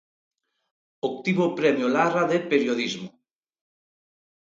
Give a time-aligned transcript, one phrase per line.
[1.09, 3.09] Obtivo o Premio Larra de Periodismo.